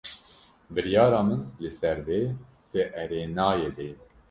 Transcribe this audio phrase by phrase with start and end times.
[0.77, 2.19] Biryara min li ser vê
[2.71, 3.97] di erênayê de ye.